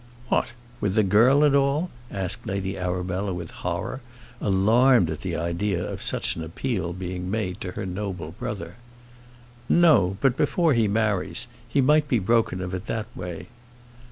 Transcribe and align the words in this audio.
"What! 0.29 0.53
with 0.79 0.95
the 0.95 1.03
girl 1.03 1.43
and 1.43 1.55
all?" 1.55 1.91
asked 2.09 2.47
Lady 2.47 2.75
Arabella 2.75 3.35
with 3.35 3.51
horror, 3.51 4.01
alarmed 4.41 5.11
at 5.11 5.21
the 5.21 5.35
idea 5.35 5.87
of 5.87 6.01
such 6.01 6.35
an 6.35 6.43
appeal 6.43 6.91
being 6.91 7.29
made 7.29 7.61
to 7.61 7.73
her 7.73 7.85
noble 7.85 8.31
brother. 8.31 8.77
"No; 9.69 10.17
but 10.19 10.35
before 10.35 10.73
he 10.73 10.87
marries. 10.87 11.45
He 11.69 11.81
might 11.81 12.07
be 12.07 12.17
broken 12.17 12.61
of 12.61 12.73
it 12.73 12.87
that 12.87 13.15
way." 13.15 13.49